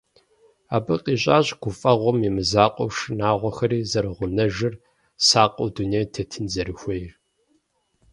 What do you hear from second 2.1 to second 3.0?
и мызакъуэу